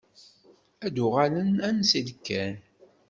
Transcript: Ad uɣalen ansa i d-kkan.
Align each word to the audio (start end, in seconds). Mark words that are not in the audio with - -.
Ad 0.85 0.95
uɣalen 1.05 1.51
ansa 1.67 1.97
i 1.99 2.01
d-kkan. 2.07 2.55